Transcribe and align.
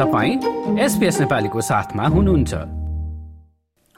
तपाईँ 0.00 0.78
एसपिएस 0.80 1.20
नेपालीको 1.20 1.60
साथमा 1.60 2.04
हुनुहुन्छ। 2.06 2.54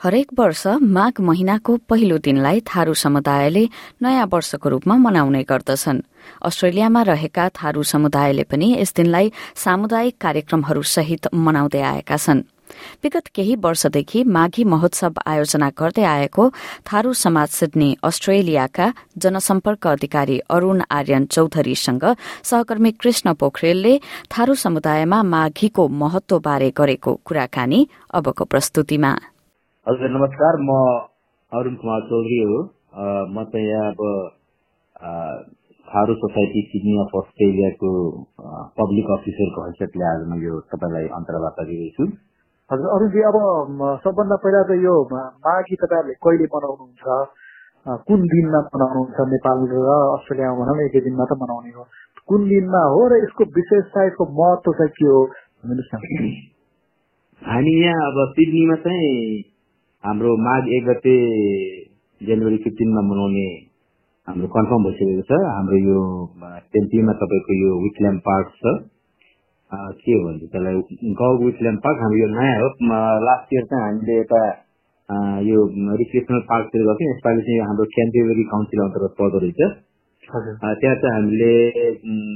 हरेक 0.02 0.28
वर्ष 0.38 0.66
माघ 0.82 1.20
महिनाको 1.20 1.76
पहिलो 1.76 2.18
दिनलाई 2.18 2.60
थारू 2.60 2.94
समुदायले 2.94 3.68
नयाँ 4.02 4.26
वर्षको 4.26 4.68
रूपमा 4.68 4.96
मनाउने 4.96 5.42
गर्दछन्। 5.42 6.02
अस्ट्रेलियामा 6.42 7.02
रहेका 7.02 7.48
थारू 7.48 7.82
समुदायले 7.82 8.42
पनि 8.42 8.82
यस 8.82 8.94
दिनलाई 8.94 9.32
सामुदायिक 9.54 10.18
कार्यक्रमहरू 10.20 10.82
सहित 10.82 11.34
मनाउँदै 11.34 11.82
आएका 11.82 12.16
छन्। 12.16 12.42
विगत 13.04 13.26
केही 13.34 13.54
वर्षदेखि 13.64 14.24
माघी 14.36 14.64
महोत्सव 14.72 15.20
आयोजना 15.26 15.68
गर्दै 15.80 16.04
आएको 16.14 16.48
थारू 16.88 17.12
समाज 17.22 17.48
सिडनी 17.58 17.90
अस्ट्रेलियाका 18.04 18.86
जनसम्पर्क 19.22 19.86
अधिकारी 19.86 20.38
अरूण 20.50 20.82
आर्यन 20.98 21.24
चौधरीसँग 21.34 22.04
सहकर्मी 22.50 22.90
कृष्ण 23.02 23.34
पोखरेलले 23.40 23.94
थारू 24.32 24.54
समुदायमा 24.64 25.22
माघीको 25.34 25.88
महत्वबारे 26.02 26.70
गरेको 26.78 27.14
कुराकानी 27.26 27.80
अबको 28.18 28.44
प्रस्तुतिमा। 28.52 29.12
हजुर 29.86 30.10
नमस्कार। 30.10 30.56
म 30.62 30.70
अरुण 31.52 31.74
कुमार 31.80 32.00
चौधरी 32.10 32.38
हो। 32.50 32.58
म 33.34 33.44
चाहिँ 33.52 33.68
यहाँ 33.68 33.90
अब 33.92 34.00
थारू 35.88 36.14
सोसाइटी 36.14 36.60
सिडनी 36.68 36.94
अफ 37.00 37.12
अस्ट्रेलियाको 37.20 37.90
पब्लिक 38.80 39.10
अफिसरको 39.16 39.64
हैसियतले 39.64 40.04
आज 40.10 40.20
म 40.30 40.38
यो 40.44 40.60
तपाईँलाई 40.72 41.08
अन्तर्वार्ता 41.18 41.64
दिँदैछु। 41.70 42.04
हजुर 42.72 42.88
अरुणजी 42.96 43.22
अब 43.28 43.36
सबभन्दा 44.02 44.36
पहिला 44.42 44.62
त 44.68 44.76
यो 44.80 44.94
माघी 45.44 45.76
तपाईँहरूले 45.80 46.14
कहिले 46.24 46.46
मनाउनुहुन्छ? 46.52 47.04
कुन 48.06 48.20
दिनमा 48.32 48.60
मनाउनुहुन्छ 48.66 49.18
नेपाल 49.32 49.58
र 49.72 49.88
अस्ट्रेलियामा 50.16 50.56
भनौँ 50.60 50.84
एकै 50.84 51.00
दिनमा 51.06 51.24
त 51.28 51.36
मनाउने 51.42 51.72
हो। 51.76 51.84
कुन 52.28 52.40
दिनमा 52.48 52.82
हो 52.94 53.00
र 53.12 53.18
यसको 53.24 53.44
विशेषता 53.56 54.04
यसको 54.06 54.24
महत्व 54.38 54.72
चाहिँ 54.78 54.92
के 54.96 55.06
हो 55.10 55.20
भन्नुहोस् 55.66 55.92
न? 55.94 56.32
हामी 57.42 57.74
यहाँ 57.82 58.06
अब 58.08 58.18
सिडनीमा 58.32 58.76
चाहिँ 58.86 59.10
हाम्रो 60.04 60.30
माघ 60.46 60.62
एक 60.76 60.84
गते 60.86 61.16
जनवरी 62.20 62.58
फिफ्टिनमा 62.64 63.02
मनाउने 63.10 63.46
हाम्रो 64.28 64.48
कन्फर्म 64.54 64.82
भइसकेको 64.86 65.26
छ। 65.28 65.42
हाम्रो 65.50 65.78
यो 65.82 66.00
टेम्पीमा 66.72 67.12
तपाईँको 67.20 67.52
यो 67.60 67.70
विकल्याम 67.82 68.18
पार्क 68.28 68.56
छ। 68.56 68.74
के 69.72 70.16
भन्छ 70.24 70.42
त्यसलाई 70.44 71.12
गाउँ 71.14 71.38
विटल्यान्ड 71.40 71.80
पार्क 71.80 71.98
हाम्रो 72.00 72.18
यो 72.18 72.28
नयाँ 72.30 72.56
हो 72.58 72.68
लास्ट 73.22 73.54
इयर 73.54 73.64
चाहिँ 73.66 73.84
हामीले 73.84 74.18
यता 74.18 74.42
यो 75.44 75.62
रिक्रिएसनल 75.98 76.40
पार्कतिर 76.46 76.82
गएको 76.82 76.98
थियौँ 76.98 77.14
यसपालि 77.14 77.42
चाहिँ 77.42 77.60
हाम्रो 77.62 77.86
क्यान्टेबरी 77.92 78.44
काउन्सिल 78.50 78.82
अन्तर्गत 78.82 79.14
पर्दो 79.18 79.38
रहेछ 79.38 79.62
त्यहाँ 80.28 80.96
चाहिँ 80.96 81.12
हामीले 81.12 81.52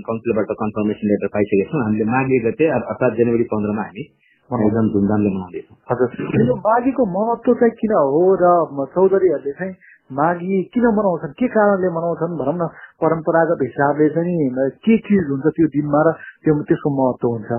काउन्सिलबाट 0.02 0.54
कन्फर्मेसन 0.56 1.08
लेटर 1.08 1.32
पाइसकेका 1.32 1.68
छौँ 1.72 1.82
हामीले 1.82 2.06
माघे 2.10 2.38
गते 2.44 2.70
अर्थात् 2.74 3.18
जनवरी 3.18 3.46
पन्ध्रमा 3.50 3.84
हामी 3.84 4.06
एकदम 4.50 4.88
धुमधामले 4.90 5.30
मनाउँदैछौँ 5.30 5.76
हजुर 5.88 6.42
यो 6.42 6.56
माघीको 6.62 7.06
महत्व 7.12 7.54
चाहिँ 7.54 7.76
किन 7.76 7.94
हो 8.08 8.24
र 8.36 8.50
चौधरीहरूले 8.90 9.52
चाहिँ 9.52 9.72
माघी 10.10 10.62
किन 10.70 10.84
मनाउँछन्? 10.86 11.32
के 11.34 11.46
कारणले 11.50 11.88
मनाउँछन् 11.90 12.38
भनौँ 12.38 12.54
न 12.54 12.66
परम्परागत 13.02 13.62
हिसाबले 13.62 14.08
चाहिँ 14.14 14.70
के 14.78 14.98
चिज 15.02 15.24
हुन्छ 15.30 15.46
त्यो 15.50 15.66
दिनमा 15.74 16.00
र 16.06 16.12
त्यो 16.46 16.54
त्यसको 16.62 16.90
महत्व 16.94 17.26
हुन्छ? 17.28 17.50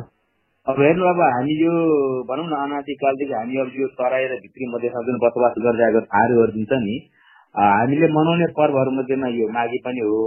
अब 0.68 0.80
हेर्नु 0.80 1.06
अब 1.08 1.20
हामी 1.20 1.54
यो 1.60 1.74
भनौँ 2.24 2.48
न 2.48 2.56
अनादिकालदेखि 2.56 3.34
हामी 3.34 3.56
अब 3.60 3.70
यो 3.76 3.88
तराई 4.00 4.26
र 4.32 4.40
भित्री 4.40 4.72
मध्येमा 4.72 5.04
जुन 5.04 5.20
बसोबास 5.24 5.60
गर्दै 5.60 5.84
आएको 5.88 6.02
थारूहरू 6.08 6.52
दिन्छ 6.56 6.72
नि। 6.88 6.96
हामीले 7.56 8.08
मनाउने 8.16 8.48
पर्वहरू 8.56 8.92
मध्येमा 8.96 9.28
यो 9.36 9.48
माघी 9.52 9.80
पनि 9.84 10.08
हो। 10.08 10.24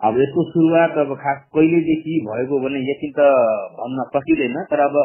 अब 0.00 0.18
यसको 0.18 0.40
सुरुवात 0.50 0.98
अब 0.98 1.14
खास 1.20 1.38
कहिलेदेखि 1.52 2.14
भएको 2.26 2.60
भने 2.64 2.80
यति 2.88 3.12
त 3.18 3.28
भन्न 3.76 4.08
सकिँदैन 4.16 4.56
तर 4.72 4.80
अब 4.88 4.96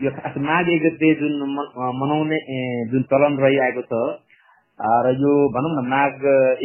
यो 0.00 0.10
खास 0.20 0.34
माघ 0.36 0.66
जुन 1.20 1.34
मनाउने 2.00 2.38
जुन 2.92 3.02
चलन 3.12 3.32
रहिआएको 3.40 3.82
छ 3.88 4.27
र 4.78 5.12
यो 5.16 5.30
भनौँ 5.50 5.70
न 5.72 5.86
माघ 5.86 6.10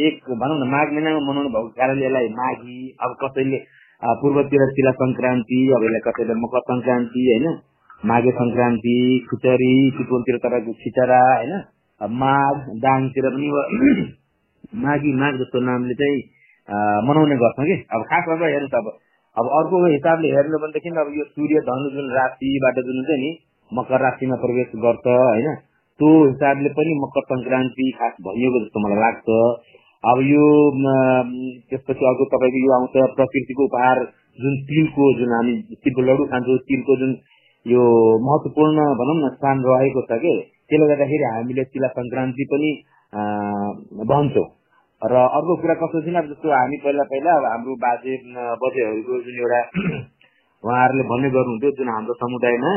एक 0.00 0.18
भनौँ 0.36 0.58
न 0.58 0.68
माघ 0.68 0.86
महिनामा 0.88 1.20
मनाउनु 1.22 1.50
भएको 1.50 1.68
कारणले 1.74 2.04
यसलाई 2.04 2.28
माघी 2.34 2.76
अब 3.00 3.16
कसैले 3.18 3.58
पूर्वतिर 4.18 4.66
तिला 4.72 4.92
सङ्क्रान्ति 4.96 5.58
अब 5.72 5.84
यसलाई 5.84 6.04
कसैले 6.04 6.36
मकर 6.40 6.66
सङ्क्रान्ति 6.66 7.24
होइन 7.26 7.46
माघे 8.06 8.34
सङ्क्रान्ति 8.34 8.94
खुचरी 9.26 9.72
चितवनतिर 9.92 10.38
तपाईँको 10.40 10.76
खिचरा 10.78 11.18
होइन 11.24 11.52
माघ 12.16 12.54
दाङतिर 12.80 13.28
पनि 13.30 13.50
माघी 14.80 15.12
माघ 15.16 15.34
जस्तो 15.36 15.60
नामले 15.64 15.94
चाहिँ 15.96 16.22
मनाउने 17.04 17.36
गर्छौँ 17.38 17.66
कि 17.66 17.82
अब 17.90 18.06
खास 18.06 18.24
गरेर 18.26 18.50
हेर्नुहोस् 18.50 18.76
अब 18.76 18.94
अब 19.36 19.52
अर्को 19.54 19.84
हिसाबले 19.88 20.28
हेर्नु 20.30 20.58
भनेदेखि 20.60 20.96
अब 20.98 21.14
यो 21.14 21.24
सूर्य 21.28 21.66
धनु 21.66 21.92
जुन 21.92 22.10
राशिबाट 22.12 22.82
जुन 22.82 22.98
हुन्छ 22.98 23.20
नि 23.20 23.30
मकर 23.72 24.02
राशिमा 24.02 24.36
प्रवेश 24.40 24.76
गर्छ 24.80 25.06
होइन 25.14 25.54
त्यो 26.00 26.10
हिसाबले 26.22 26.70
पनि 26.72 26.94
मकर 26.98 27.24
सङ्क्रान्ति 27.26 27.84
खास 27.94 28.14
भइएको 28.22 28.60
जस्तो 28.60 28.80
मलाई 28.80 29.00
लाग्छ 29.00 29.36
अब 30.04 30.22
यो 30.24 30.46
त्यसपछि 31.68 32.06
अर्को 32.06 32.24
तपाईँको 32.30 32.62
यो 32.62 32.72
आउँछ 32.74 32.96
प्रकृतिको 33.14 33.66
उपहार 33.66 34.00
जुन 34.38 34.56
तिलको 34.64 35.06
जुन 35.16 35.32
हामी 35.32 35.54
तिलको 35.78 36.02
लडु 36.04 36.26
खान्छौँ 36.28 36.58
तिलको 36.64 36.96
जुन 36.98 37.14
यो 37.66 37.84
महत्वपूर्ण 38.22 38.88
भनौँ 38.96 39.16
न 39.18 39.30
स्थान 39.32 39.62
रहेको 39.66 40.02
छ 40.04 40.18
कि 40.20 40.34
त्यसले 40.64 40.88
गर्दाखेरि 40.88 41.28
हामीले 41.28 41.64
तिला 41.70 41.88
सङ्क्रान्ति 41.94 42.46
पनि 42.48 42.70
भन्छौँ 44.04 44.46
र 45.02 45.22
अर्को 45.32 45.56
कुरा 45.58 45.74
कस्तो 45.76 46.02
छैन 46.02 46.16
अब 46.16 46.28
जस्तो 46.28 46.52
हामी 46.52 46.76
पहिला 46.82 47.04
पहिला 47.08 47.32
अब 47.34 47.46
हाम्रो 47.46 47.76
बाजे 47.80 48.16
बजेहरूको 48.60 49.20
जुन 49.22 49.40
एउटा 49.40 49.60
उहाँहरूले 50.64 51.04
भन्ने 51.08 51.30
गर्नुहुन्थ्यो 51.32 51.70
जुन 51.76 51.88
हाम्रो 51.90 52.14
समुदायमा 52.20 52.72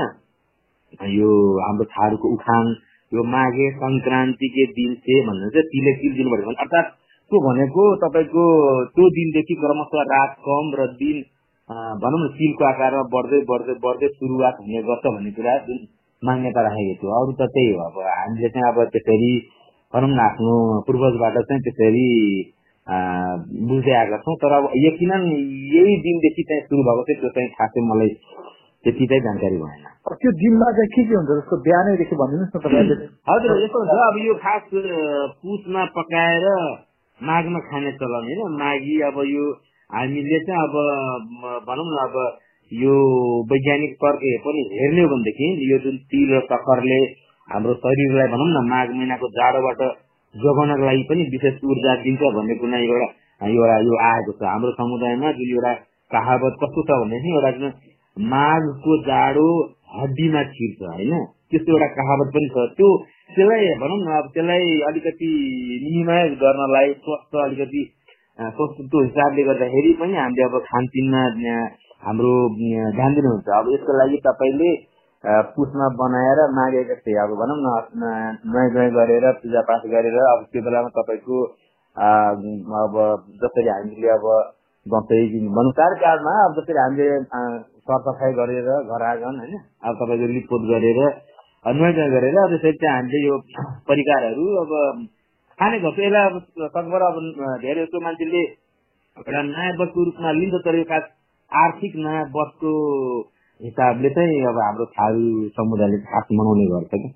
यो 1.14 1.32
हाम्रो 1.60 1.86
थारूको 1.92 2.34
उखान 2.34 2.76
यो 3.12 3.24
माघे 3.24 3.68
सङ्क्रान्ति 3.76 4.48
के 4.50 4.66
दिन 4.74 4.96
से 5.02 5.20
चाहिँ 5.26 5.68
तिले 5.68 5.94
तिल 6.00 6.14
दिनुपर्छ 6.14 6.58
अर्थात् 6.58 6.94
त्यो 7.32 7.40
भनेको 7.44 7.84
तपाईँको 8.02 8.44
त्यो 8.92 9.10
दिनदेखि 9.16 9.56
क्रमशः 9.62 10.08
रात 10.10 10.36
कम 10.46 10.72
र 10.80 10.88
दिन 11.00 11.18
भनौँ 12.00 12.20
न 12.20 12.28
तिलको 12.36 12.66
आकारमा 12.66 13.04
बढ्दै 13.14 13.40
बढ्दै 13.48 13.74
बढ्दै 13.84 14.08
सुरुवात 14.12 14.60
हुने 14.60 14.82
गर्छ 14.90 15.06
भन्ने 15.08 15.32
कुरा 15.32 15.56
जुन 15.66 15.80
मान्यता 16.22 16.62
राखेको 16.62 16.94
थियो। 17.00 17.12
अरू 17.18 17.32
त 17.32 17.48
त्यही 17.56 17.72
हो। 17.72 17.82
अब 17.86 17.98
हामीले 18.08 18.50
चाहिँ 18.50 18.68
अब 18.68 18.80
त्यसरी 18.94 19.32
भनौँ 19.94 20.10
न 20.10 20.20
आफ्नो 20.20 20.56
पूर्वजबाट 20.88 21.36
चाहिँ 21.50 21.62
त्यसरी 21.66 22.08
बुझ्दै 23.68 23.94
आएका 24.00 24.18
छौँ। 24.24 24.36
तर 24.44 24.56
अब 24.58 24.70
यकिन 24.86 25.12
यही 25.76 25.94
दिनदेखि 26.08 26.44
चाहिँ 26.50 26.64
सुरु 26.70 26.88
भएको 26.88 27.04
थियो 27.08 27.20
त्यो 27.22 27.32
चाहिँ 27.36 27.50
खासै 27.60 27.84
मलाई 27.90 28.12
त्यति 28.88 29.06
चाहिँ 29.12 29.24
जानकारी 29.28 29.58
भएन। 29.62 29.86
त्यो 30.08 30.32
दिनमा 30.42 30.68
चाहिँ 30.76 30.90
के 30.96 31.02
के 31.04 31.16
हुन्छ 31.20 31.32
जस्तो 31.38 31.56
बिहानैदेखि 31.64 32.16
भनिदिनुहोस् 32.20 32.56
न 32.56 32.60
तपाईँले। 32.66 32.96
हजुर 33.30 33.56
यस्तो 33.62 33.78
हुन्छ। 33.84 34.02
अब 34.08 34.18
यो 34.24 34.34
खास 34.44 34.62
पुसमा 35.44 35.82
पकाएर 35.96 36.46
माघमा 37.20 37.60
खाने 37.68 37.92
चलन 38.00 38.28
होइन? 38.28 38.42
माघी 38.56 38.96
अब 39.12 39.18
यो 39.28 39.46
हामीले 39.90 40.40
चाहिँ 40.48 40.62
अब 40.64 40.76
भनौँ 41.68 41.88
न 41.88 41.98
अब 42.04 42.16
यो 42.72 42.96
वैज्ञानिक 43.52 43.92
तर्क 44.00 44.24
पनि 44.46 44.62
हेर्ने 44.72 45.04
हो 45.04 45.10
भनेदेखि 45.12 45.48
यो 45.72 45.78
जुन 45.84 45.98
तिल 46.08 46.32
र 46.32 46.40
सक्खरले 46.48 47.00
हाम्रो 47.48 47.74
शरीरलाई 47.84 48.28
भनौँ 48.34 48.48
न 48.48 48.64
माघ 48.70 48.88
महिनाको 48.92 49.28
जाडोबाट 49.36 49.82
जोगाउनको 50.36 50.86
लागि 50.86 51.04
पनि 51.10 51.28
विशेष 51.36 51.64
ऊर्जा 51.64 51.96
दिन्छ 52.04 52.22
भन्ने 52.38 52.56
कुरा 52.64 52.80
एउटा 52.80 53.08
एउटा 53.42 53.78
यो 53.88 53.94
आएको 54.08 54.32
छ। 54.32 54.42
हाम्रो 54.52 54.72
समुदायमा 54.80 55.32
जुन 55.40 55.50
एउटा 55.56 55.74
कहावत 56.12 56.54
कस्तो 56.64 56.82
छ 56.84 57.00
भनेदेखि 57.04 57.30
एउटा 57.36 57.72
माघको 58.34 58.98
जाडो 59.08 59.50
हड्डीमा 59.98 60.44
छिर्छ 60.56 60.82
होइन? 60.84 61.14
त्यस्तो 61.52 61.72
एउटा 61.74 61.88
कहावत 61.98 62.30
पनि 62.36 62.48
छ। 62.54 62.66
त्यो 62.78 62.90
त्यसलाई 63.36 63.68
भनौँ 63.82 64.00
न 64.00 64.10
अब 64.18 64.28
त्यसलाई 64.34 64.80
अलिकति 64.90 65.32
नियमित 65.84 66.34
गर्नलाई 66.42 66.94
स्वस्थ 67.06 67.36
अलिकति 67.44 67.84
स्वस्थको 68.40 69.04
हिसाबले 69.04 69.44
गर्दाखेरि 69.44 69.94
पनि 70.02 70.18
हामीले 70.18 70.44
अब 70.48 70.56
खानपिनमा 70.66 71.24
हाम्रो 72.08 72.34
ध्यान 72.98 73.12
दिनुहुन्छ। 73.16 73.48
अब 73.60 73.66
यसको 73.74 73.98
लागि 74.00 74.18
तपाईँले 74.28 74.72
पुसमा 75.56 75.88
बनाएर 76.02 76.40
मागेको 76.58 76.96
थिएँ। 77.06 77.18
अब 77.24 77.32
भनौँ 77.40 77.58
न 77.62 77.68
नुहाइ 78.48 78.70
धुवाइ 78.74 78.90
गरेर 78.98 79.26
पूजापाठ 79.40 79.88
गरेर 79.94 80.18
अब 80.34 80.44
त्यो 80.52 80.62
बेलामा 80.68 80.90
तपाईँको 80.98 81.38
अब 82.84 82.96
जसरी 83.42 83.70
हामीले 83.70 84.10
अब 84.18 84.26
दसैँ 84.88 85.24
भनौँ 85.52 85.74
चाडमा 85.78 86.34
अब 86.44 86.56
जसरी 86.58 86.80
हामीले 86.80 87.08
सरसफाइ 87.88 88.34
गरेर 88.34 88.70
घर 88.70 89.04
आँगन 89.06 89.40
होइन? 89.40 89.56
अब 89.84 89.94
तपाईँको 89.96 90.28
लिपपोत 90.30 90.64
गरेर 90.70 91.00
नुहाइ 91.66 91.94
गरेर 92.10 92.38
अब 92.38 92.56
त्यसरी 92.56 92.78
चाहिँ 92.78 92.96
हामीले 92.96 93.20
यो 93.26 93.38
परिकारहरू 93.88 94.46
अब 94.58 94.74
खाने 95.60 95.80
गर्छौँ 95.80 96.06
यसलाई 96.06 96.26
अब 96.26 96.36
सकभर 96.70 97.02
अब 97.04 97.18
धेरै 97.62 97.82
जस्तो 97.82 98.00
मान्छेले 98.00 98.42
एउटा 99.18 99.42
नयाँ 99.44 99.74
वर्षको 99.76 100.04
रूपमा 100.04 100.32
लिन्छ 100.34 100.62
तर 100.66 100.76
यो 100.76 100.84
खास 100.86 101.06
आर्थिक 101.52 101.94
नयाँ 102.00 102.26
वर्षको 102.32 102.74
हिसाबले 103.62 104.10
चाहिँ 104.10 104.42
अब 104.46 104.60
हाम्रो 104.62 104.86
थारू 104.94 105.24
समुदायले 105.56 105.98
खास 106.08 106.28
मनाउने 106.34 106.68
गर्छ 106.68 106.92
कि 106.96 107.10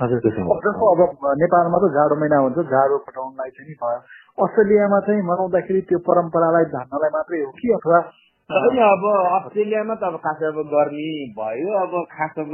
जस्तो 0.00 0.86
अब 0.88 1.00
नेपालमा 1.38 1.78
त 1.78 1.88
जाडो 1.92 2.14
महिना 2.16 2.36
हुन्छ 2.38 2.58
जाडो 2.66 2.96
कटाउनलाई 3.06 3.50
चाहिँ 3.50 3.74
भयो। 3.76 3.98
अस्ट्रेलियामा 4.38 4.98
चाहिँ 5.00 5.22
मनाउँदाखेरि 5.22 5.80
त्यो 5.84 5.98
परम्परालाई 6.00 6.64
धान्नलाई 6.72 7.10
मात्रै 7.12 7.40
हो 7.42 7.50
कि 7.52 7.68
अथवा 7.76 7.98
अब 8.50 9.04
अस्ट्रेलियामा 9.38 9.94
त 9.94 10.02
अब 10.02 10.16
खास 10.16 10.42
अब 10.42 10.58
गर्मी 10.66 11.08
भयो 11.36 11.70
अब 11.78 11.92
खास 12.08 12.34
अब 12.38 12.52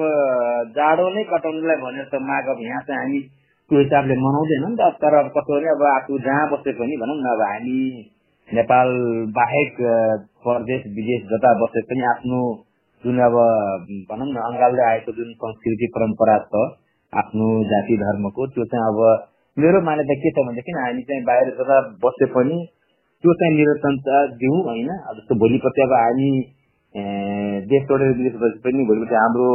जाडो 0.75 1.07
नै 1.09 1.25
कटाउनुलाई 1.25 1.79
भनेर 1.79 2.09
त 2.13 2.21
माघ 2.23 2.45
अब 2.49 2.59
यहाँ 2.61 2.83
चाहिँ 2.83 3.01
हामी 3.01 3.21
त्यो 3.71 3.79
हिसाबले 3.79 4.15
मनाउँदैन 4.19 4.67
नि 4.67 4.77
त। 4.77 4.91
तर 4.99 5.15
अब 5.15 5.31
कसो 5.31 5.55
भने 5.55 5.71
अब 5.71 5.83
आफू 5.93 6.19
जहाँ 6.19 6.45
बसे 6.51 6.73
पनि 6.75 6.97
भनौँ 6.97 7.17
न 7.17 7.33
अब 7.33 7.43
हामी 7.47 7.79
नेपाल 8.49 8.89
बाहेक 9.33 9.81
प्रदेश 10.43 10.83
विदेश 10.91 11.25
जता 11.31 11.55
बसे 11.63 11.87
पनि 11.87 12.05
आफ्नो 12.09 12.43
जुन 13.05 13.19
अब 13.23 13.41
भनौँ 14.11 14.29
न 14.29 14.37
अङ्गालले 14.45 14.85
आएको 14.85 15.13
जुन 15.13 15.33
संस्कृति 15.39 15.91
परम्परा 15.95 16.39
छ 16.51 16.67
आफ्नो 17.13 17.49
जाति 17.65 17.97
धर्मको 17.97 18.47
त्यो 18.47 18.65
चाहिँ 18.65 18.87
अब 18.87 18.99
मेरो 19.57 19.81
मान्यता 19.83 20.15
के 20.15 20.31
छ 20.31 20.45
भनेदेखि 20.45 20.73
हामी 20.77 21.03
चाहिँ 21.03 21.23
बाहिर 21.25 21.51
जता 21.57 21.77
बसे 21.99 22.27
पनि 22.33 22.59
त्यो 23.25 23.33
चाहिँ 23.35 23.55
निरन्तरता 23.55 24.19
दिउँ 24.37 24.59
होइन? 24.65 24.91
जस्तो 25.17 25.35
भोलिपट्टि 25.35 25.83
अब 25.83 25.93
हामी 25.93 26.31
देश 27.67 27.83
छोडेर 27.89 28.13
विदेश 28.15 28.59
पनि 28.65 28.85
भोलिपट्टि 28.85 29.15
हाम्रो 29.15 29.49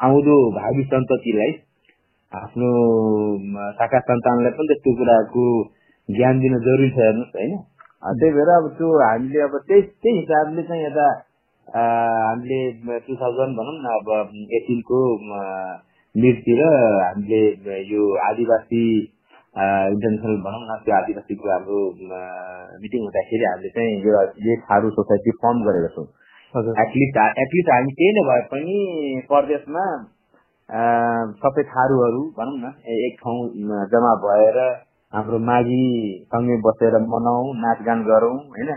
आउँदो 0.00 0.36
भावी 0.52 0.84
सन्ततिलाई 0.86 1.52
आफ्नो 2.32 2.70
शाखा 3.74 4.00
सन्तानलाई 4.04 4.56
पनि 4.58 4.76
त्यो 4.78 4.94
कुराको 4.96 5.46
ज्ञान 6.08 6.40
दिन 6.40 6.58
जरुरी 6.60 6.90
छ 6.90 6.98
हेर्नुहोस् 6.98 7.36
होइन? 7.36 7.52
त्यही 8.02 8.32
भएर 8.32 8.50
अब 8.54 8.68
त्यो 8.78 8.92
हामीले 9.02 9.40
अब 9.42 9.56
त्यही 9.68 9.82
त्यही 9.82 10.18
हिसाबले 10.18 10.62
चाहिँ 10.62 10.84
यता 10.84 11.08
हामीले 11.66 12.98
टु 13.00 13.16
थाउजन्ड 13.16 13.58
भनौँ 13.58 13.76
न 13.78 13.92
अब 13.94 14.08
एटिनको 14.52 15.00
मिडतिर 16.14 16.60
हामीले 16.64 17.78
यो 17.84 18.02
आदिवासी 18.24 18.82
इन्टरनेसनल 19.54 20.36
भनौँ 20.42 20.60
न 20.64 20.76
त्यो 20.80 20.94
आदिवासीको 20.96 21.48
हाम्रो 21.48 21.78
मिटिङ 22.82 23.00
हुँदाखेरि 23.00 23.44
हामीले 23.44 23.70
चाहिँ 23.70 23.96
यो 24.44 24.56
थारू 24.64 24.90
सोसाइटी 24.92 25.34
फर्म 25.38 25.62
गरेका 25.64 25.90
छौँ 25.94 26.06
एटलिस्ट 26.78 27.18
एटलिस्ट 27.38 27.70
हामी 27.70 27.94
केही 27.94 28.12
नै 28.12 28.22
भए 28.28 28.44
पनि 28.48 28.76
प्रदेशमा 29.26 29.84
सबै 31.40 31.66
थारूहरू 31.68 32.22
भनौँ 32.36 32.56
न 32.58 32.72
एक 33.00 33.18
ठाउँ 33.20 33.42
जम्मा 33.88 34.14
भएर 34.20 34.60
हाम्रो 35.12 35.42
सँगै 36.30 36.60
बसेर 36.62 37.00
मनाउँ 37.08 37.50
नाचगान 37.58 38.06
गरौँ 38.06 38.38
होइन 38.52 38.72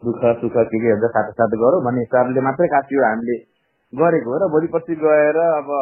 दुःख 0.00 0.26
सुख 0.40 0.58
के 0.66 0.76
के 0.76 0.90
हुन्छ 0.90 1.12
साथै 1.12 1.38
साथ 1.38 1.56
गरौँ 1.60 1.80
भन्ने 1.84 2.00
हिसाबले 2.00 2.40
मात्रै 2.42 2.68
खास 2.68 2.92
यो 2.92 3.06
हामीले 3.06 3.40
गरेको 3.92 4.30
हो 4.30 4.38
र 4.38 4.50
भोलिपछि 4.50 5.00
गएर 5.00 5.42
अब 5.46 5.72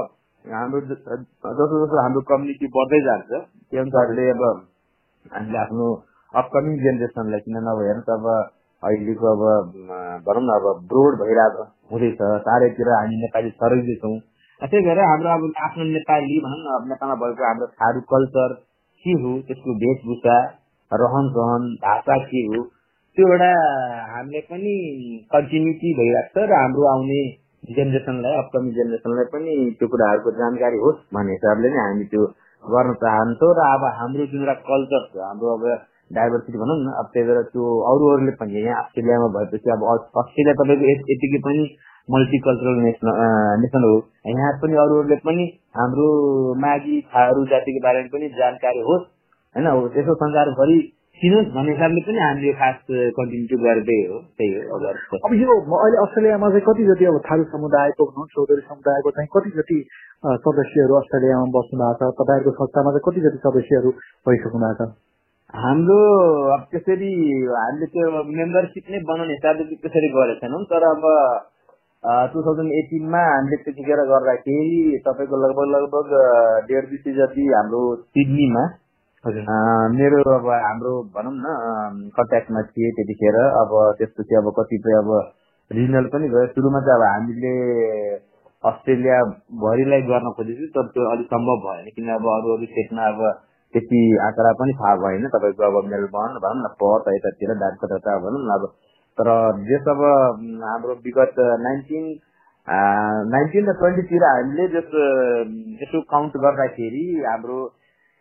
हाम्रो 0.50 0.80
जसो 0.82 1.16
जसो 1.60 1.96
हाम्रो 2.00 2.20
कम्युनिटी 2.28 2.66
बढ्दै 2.74 3.00
जान्छ 3.06 3.30
त्यो 3.30 3.80
अनुसारले 3.80 4.28
अब 4.30 4.44
हामीले 5.32 5.58
आफ्नो 5.58 5.88
अपकमिङ 6.34 6.78
जेनेरेसनलाई 6.84 7.40
किन 7.40 7.58
नभएर 7.66 8.00
त 8.00 8.16
अब 8.16 8.26
अहिलेको 8.82 9.26
अब 9.30 9.42
भनौँ 10.26 10.42
न 10.42 10.54
अब 10.54 10.66
ब्रोड 10.86 11.18
भइरहेको 11.20 11.64
हुँदैछ। 11.90 12.20
चारैतिर 12.46 12.90
हामी 12.92 13.16
नेपाली 13.22 13.50
छरैँदैछौँ 13.56 14.16
त्यही 14.62 14.84
भएर 14.84 15.00
हाम्रो 15.02 15.30
अब 15.30 15.44
आफ्नो 15.64 15.84
नेपाली 15.90 16.38
भनौँ 16.46 16.60
न 16.60 16.88
नेपालमा 16.88 17.16
भएको 17.22 17.44
हाम्रो 17.44 17.66
थारू 17.78 18.00
कल्चर 18.12 18.54
के 19.04 19.12
हो 19.22 19.34
त्यसको 19.48 19.76
वेशभूषा 19.82 20.38
रहन 20.90 21.28
सहन 21.34 21.68
भाषा 21.82 22.16
के 22.30 22.42
हो 22.46 22.62
त्यो 23.16 23.28
एउटा 23.28 23.50
हामीले 24.12 24.40
पनि 24.48 24.74
कन्टिन्युटी 25.32 25.92
भइरहेको 25.98 26.40
छ 26.40 26.50
र 26.50 26.58
हाम्रो 26.58 26.88
आउने 26.90 27.20
जेनेरेसनलाई 27.62 28.34
अपकमिङ 28.38 28.72
जेनेरेसनलाई 28.72 29.26
पनि 29.32 29.54
त्यो 29.78 29.88
कुराहरूको 29.88 30.30
जानकारी 30.36 30.78
होस् 30.78 31.00
भन्ने 31.14 31.32
हिसाबले 31.32 31.68
नै 31.68 31.80
हामी 31.80 32.04
त्यो 32.12 32.24
गर्न 32.64 32.94
चाहन्छौँ 33.02 33.52
र 33.54 33.60
अब 33.68 33.82
हाम्रो 33.98 34.26
जुन 34.26 34.40
एउटा 34.40 34.54
कल्चर 34.64 35.02
छ 35.08 35.24
हाम्रो 35.24 35.54
अब 35.54 35.64
डाइभर्सिटी 36.16 36.58
भनौँ 36.58 36.76
न 36.78 36.92
अब 37.00 37.06
त्यही 37.12 37.26
भएर 37.28 37.42
त्यो 37.48 37.64
अरू 37.88 38.04
अरूले 38.12 38.32
पनि 38.40 38.60
यहाँ 38.60 38.82
अस्ट्रेलियामा 38.82 39.28
भएपछि 39.34 39.70
अब 39.70 39.82
अस्ट्रेलिया 39.92 40.54
तपाईँको 40.60 40.90
यतिकै 41.12 41.40
पनि 41.44 41.64
मल्टिकल्चरल 42.08 42.78
नेसन 42.82 43.08
नेसन 43.62 43.82
हो। 43.84 43.96
यहाँ 44.28 44.52
पनि 44.62 44.76
अरूहरूले 44.82 45.16
पनि 45.24 45.44
हाम्रो 45.76 46.06
माघी 46.56 47.00
थारू 47.12 47.44
जातिको 47.46 47.80
बारेमा 47.84 48.12
पनि 48.14 48.28
जानकारी 48.38 48.80
होस् 48.88 49.04
होइन 49.54 49.68
त्यसो 49.94 50.14
संसारभरि 50.22 50.78
किनोस् 51.18 51.48
भन्ने 51.50 51.72
हिसाबले 51.72 52.00
पनि 52.02 52.20
हामीले 52.20 52.52
खास 52.54 52.76
कन्टिन्यू 53.14 53.56
गर्दै 53.58 53.98
हो 54.04 54.18
त्यही 54.34 54.60
हो 54.64 54.76
अब 55.20 55.32
यो 55.34 55.56
अहिले 55.76 55.98
अस्ट्रेलियामा 56.00 56.48
चाहिँ 56.48 56.64
कति 56.64 56.84
जति 56.86 57.04
अब 57.04 57.18
थारू 57.24 57.44
समुदायको 57.48 58.06
भनौँ 58.08 58.26
चौधरी 58.32 58.62
समुदायको 58.64 59.10
चाहिँ 59.10 59.30
कति 59.32 59.50
जति 59.56 59.78
सदस्यहरू 60.40 60.94
अस्ट्रेलियामा 60.96 61.50
बस्नु 61.54 61.82
भएको 61.82 62.06
छ 62.06 62.14
तपाईँहरूको 62.20 62.56
संस्थामा 62.60 62.94
चाहिँ 62.94 63.04
कति 63.04 63.26
जति 63.26 63.42
सदस्यहरू 63.42 63.94
भइसक्नु 64.26 64.62
भएको 64.62 64.84
छ? 64.84 64.90
हाम्रो 65.54 66.00
अब 66.52 66.64
त्यसरी 66.70 67.12
हामीले 67.50 67.86
त्यो 67.88 68.24
मेम्बरसिप 68.32 68.90
नै 68.90 69.04
बनाउने 69.04 69.34
हिसाबले 69.34 69.76
त्यसरी 69.76 70.08
गरेका 70.14 70.40
छैनौँ 70.40 70.64
तर 70.68 70.84
अब 70.86 71.06
टु 72.32 72.42
थाउजन्ड 72.42 72.72
एटिनमा 72.78 73.22
हामीले 73.26 73.56
त्यतिखेर 73.62 74.02
गर्दाखेरि 74.08 74.82
तपाईँको 75.04 75.40
लगभग 75.40 75.72
लगभग 75.74 76.12
डेढ 76.66 76.84
दुई 76.88 77.00
सय 77.00 77.16
जति 77.16 77.46
हाम्रो 77.52 77.80
सिडनीमा 78.08 78.64
मेरो 79.26 80.18
अब 80.30 80.44
हाम्रो 80.62 80.90
भनौँ 81.14 81.32
न 81.34 82.10
कन्ट्याक्टमा 82.16 82.60
थिए 82.70 82.90
त्यतिखेर 82.96 83.36
अब 83.60 83.72
त्यसपछि 83.98 84.34
अब 84.40 84.50
कतिपय 84.58 84.94
अब 84.98 85.08
रिजनल 85.70 86.04
पनि 86.12 86.28
गयो 86.30 86.46
सुरुमा 86.54 86.80
चाहिँ 86.86 86.94
अब 86.94 87.02
हामीले 87.04 87.54
अस्ट्रेलिया 88.64 89.16
भरिलाई 89.64 90.02
गर्न 90.10 90.30
खोजेको 90.38 90.68
तर 90.76 90.86
त्यो 90.94 91.08
अलिक 91.10 91.26
सम्भव 91.34 91.58
भएन। 91.66 91.88
किन 91.96 92.08
अब 92.14 92.28
अरू 92.34 92.54
अरू 92.56 92.66
स्टेटमा 92.70 93.08
अब 93.10 93.18
त्यति 93.74 94.02
आँकडा 94.26 94.52
पनि 94.60 94.72
थाहा 94.78 94.94
भएन। 95.02 95.26
तपाईँको 95.34 95.66
अब 95.66 95.90
मेलबर्न 95.90 96.38
भनौँ 96.46 96.62
न 96.62 96.70
पथ 96.78 97.10
यतातिर 97.16 97.54
दार्कता 97.64 98.14
भनौँ 98.22 98.42
न 98.46 98.54
अब 98.58 98.68
तर 99.18 99.32
जस 99.66 99.90
अब 99.94 100.04
हाम्रो 100.62 100.94
विगत 101.08 101.42
नाइन्टिन 101.66 102.06
नाइन्टिन 103.34 103.66
र 103.66 103.76
ट्वेन्टीतिर 103.82 104.28
हामीले 104.30 104.68
जस 104.78 104.94
यसो 105.82 106.02
काउन्ट 106.14 106.40
गर्दाखेरि 106.46 107.04
हाम्रो 107.26 107.58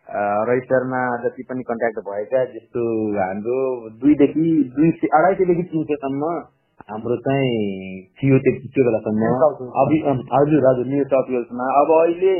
रजिस्टरमा 0.08 1.00
जति 1.24 1.42
पनि 1.48 1.62
कन्ट्याक्ट 1.68 1.98
भएका 2.04 2.44
जस्तो 2.52 2.84
हाम्रो 3.16 3.56
दुईदेखि 4.02 4.46
दुई 4.76 4.90
अढाई 5.18 5.34
सयदेखि 5.34 5.64
तिन 5.72 5.82
सयसम्म 5.90 6.30
हाम्रो 6.90 7.16
चाहिँ 7.26 7.58
थियो 8.20 8.38
त्यो 8.46 8.84
बेलासम्म। 8.86 9.32
हजुर 10.34 10.66
हजुर 10.68 10.86
न्यु 10.86 11.04
वेल्समा 11.12 11.66
अब 11.80 11.92
अहिले 11.98 12.34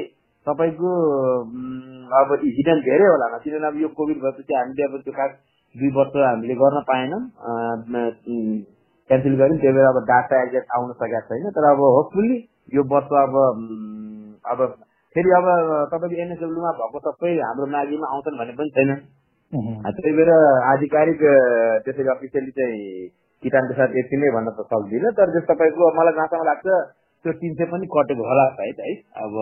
तपाईँको 0.47 0.91
अब 2.21 2.33
हिडन 2.43 2.81
धेरै 2.89 3.07
होला 3.13 3.27
किनभने 3.39 3.67
अब 3.69 3.77
यो 3.83 3.89
कोभिड 4.01 4.19
भएपछि 4.25 4.55
हामीले 4.55 4.85
अब 4.89 4.99
त्यो 5.05 5.13
खास 5.21 5.31
दुई 5.75 5.91
वर्ष 5.97 6.17
हामीले 6.25 6.55
गर्न 6.65 6.81
पाएनौँ। 6.89 7.23
क्यान्सल 9.11 9.35
गऱ्यौँ। 9.41 9.59
त्यही 9.61 9.75
भएर 9.77 9.87
अब 9.93 9.99
डाटा 10.09 10.43
एक्ज्याक्ट 10.43 10.69
आउन 10.79 10.93
सकेको 11.03 11.21
छैन। 11.29 11.51
तर 11.59 11.65
अब 11.71 11.81
होपफुल्ली 11.97 12.39
यो 12.75 12.83
वर्ष 12.95 13.11
अब 13.25 13.37
अब 14.53 14.59
फेरि 15.19 15.31
अब 15.35 15.47
तपाईँको 15.91 16.23
एनएसडब्ल्यूमा 16.23 16.71
भएको 16.79 16.99
सबै 17.05 17.31
हाम्रो 17.43 17.67
माघीमा 17.67 18.07
आउँछन् 18.09 18.39
भन्ने 18.39 18.55
पनि 18.55 18.71
छैन। 18.71 18.91
त्यही 19.97 20.13
भएर 20.15 20.31
आधिकारिक 20.65 21.23
त्यसरी 21.85 22.09
अफिसियली 22.09 22.51
चाहिँ 22.55 22.83
किटानको 23.43 23.75
साथ 23.75 23.97
यति 23.99 24.17
नै 24.17 24.31
भन्न 24.31 24.55
त 24.55 24.63
सक्दिनँ। 24.71 25.11
तर 25.19 25.27
त्यो 25.35 25.43
तपाईँको 25.51 25.91
मलाई 25.99 26.15
जहाँसम्म 26.15 26.47
लाग्छ 26.47 26.67
त्यो 27.25 27.33
तिन 27.35 27.53
सय 27.55 27.67
पनि 27.67 27.87
कटेको 27.91 28.23
होला 28.23 28.45
सायद 28.55 28.79
है। 28.81 28.95
अब 29.19 29.35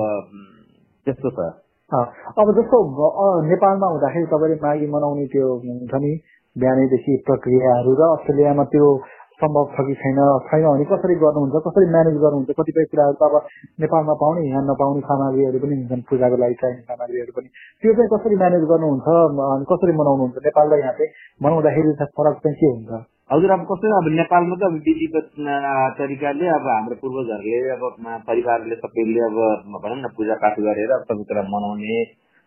त्यस्तो 1.06 1.28
छ। 1.30 1.40
अब 1.92 2.47
जस्तो 2.56 2.78
नेपालमा 3.45 3.87
हुँदाखेरि 3.87 4.26
तपाईँले 4.26 4.56
माघी 4.64 4.87
मनाउने 4.87 5.26
त्यो 5.26 5.47
हुन्छ 5.61 5.95
नि 6.00 6.12
बिहानैदेखि 6.56 7.12
प्रक्रियाहरू 7.26 7.92
र 7.92 8.02
अस्ट्रेलियामा 8.11 8.64
त्यो 8.64 8.87
सम्भव 9.40 9.64
छ 9.73 9.85
कि 9.87 9.95
छैन 10.02 10.19
छैन 10.49 10.62
भने 10.66 10.85
कसरी 10.93 11.14
गर्नुहुन्छ 11.23 11.62
कसरी 11.66 11.87
म्यानेज 11.95 12.16
गर्नुहुन्छ 12.25 12.57
कतिपय 12.61 12.85
कुराहरू 12.93 13.16
त 13.21 13.23
अब 13.28 13.35
नेपालमा 13.85 14.14
पाउने 14.23 14.43
यहाँ 14.49 14.62
नपाउने 14.69 15.00
सामग्रीहरू 15.09 15.59
पनि 15.64 15.75
हुन्छन् 15.81 16.07
पूजाको 16.11 16.37
लागि 16.43 16.57
चाहिने 16.62 16.83
सामग्रीहरू 16.90 17.33
पनि। 17.37 17.49
त्यो 17.83 17.93
चाहिँ 17.99 18.11
कसरी 18.14 18.37
म्यानेज 18.43 18.64
गर्नुहुन्छ 18.73 19.07
अनि 19.50 19.64
कसरी 19.73 19.93
मनाउनुहुन्छ 20.00 20.37
नेपाल 20.49 20.66
र 20.73 20.81
यहाँ 20.81 20.95
चाहिँ 20.99 21.11
मनाउँदाखेरि 21.45 21.93
फरक 22.16 22.37
चाहिँ 22.45 22.57
के 22.61 22.66
हुन्छ? 22.73 22.90
हजुर 23.33 23.50
अब 23.52 23.62
कस्तो 23.69 23.87
अब 24.00 24.09
नेपालमा 24.16 24.57
त 24.57 24.62
अब 24.66 24.75
विधिगत 24.87 25.28
तरिकाले 26.00 26.47
अब 26.57 26.66
हाम्रो 26.73 26.97
पूर्वजहरूले 27.02 27.59
अब 27.76 27.83
परिवारले 28.28 28.76
सबैले 28.83 29.21
अब 29.28 29.38
भनौँ 29.83 29.99
न 29.99 30.07
पूजा 30.16 30.35
पाठ 30.43 30.61
गरेर 30.66 30.93
सबै 31.09 31.25
कुरा 31.31 31.43
मनाउने 31.55 31.97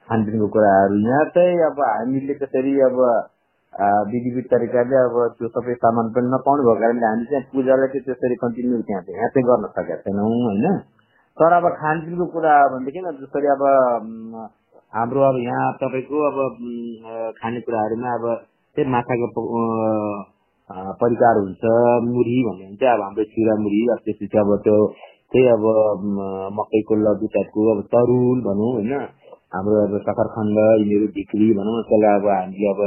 खानपिनको 0.07 0.47
कुराहरू। 0.55 0.95
यहाँ 1.09 1.25
चाहिँ 1.35 1.59
अब 1.67 1.81
हामीले 1.87 2.33
त्यसरी 2.39 2.73
अब 2.87 2.97
विधिविध 3.73 4.45
तरिकाले 4.47 4.95
अब 4.99 5.17
त्यो 5.33 5.47
सबै 5.49 5.73
सामान 5.77 6.07
पनि 6.11 6.29
नपाउने 6.29 6.63
भएको 6.63 6.79
कारणले 6.79 7.05
हामी 7.05 7.25
चाहिँ 7.27 7.45
पूजालाई 7.49 7.87
चाहिँ 7.89 8.03
त्यसरी 8.05 8.35
कन्टिन्यू 8.37 8.79
त्यहाँ 8.83 9.01
चाहिँ 9.03 9.17
यहाँ 9.17 9.29
चाहिँ 9.29 9.45
गर्न 9.45 9.67
सकेका 9.71 9.97
छैनौँ 10.01 10.25
होइन 10.39 10.65
तर 11.37 11.53
अब 11.53 11.65
खानपिनको 11.75 12.25
कुरा 12.29 12.55
भनेदेखि 12.69 13.01
जसरी 13.19 13.47
अब 13.49 13.63
हाम्रो 14.93 15.21
अब 15.23 15.37
यहाँ 15.41 15.67
तपाईँको 15.77 16.25
अब 16.27 16.37
खानेकुराहरूमा 17.37 18.13
अब 18.13 18.25
त्यही 18.77 18.89
माछाको 18.89 19.27
परिकार 20.99 21.39
हुन्छ 21.39 21.63
मुरी 22.05 22.37
भन्ने 22.43 22.65
हुन्छ 22.65 22.83
अब 22.89 23.01
हाम्रो 23.01 23.23
चिरा 23.29 23.55
मुरी 23.59 23.81
अब 23.89 24.01
त्यसपछि 24.03 24.37
अब 24.39 24.51
त्यो 24.65 24.77
त्यही 25.31 25.47
अब 25.49 25.63
मकैको 26.57 26.95
लड्डु 26.99 27.27
टाइपको 27.33 27.67
अब 27.71 27.81
तरुल 27.89 28.41
भनौँ 28.43 28.71
होइन 28.73 28.93
हाम्रो 29.51 29.77
अब 29.83 29.93
सखरखण्ड 30.03 30.59
यिनीहरू 30.59 31.07
ढिक्री 31.15 31.47
भनौँ 31.55 31.77
त्यसलाई 31.83 32.19
अब 32.19 32.27
हामीले 32.29 32.73
अब 32.73 32.81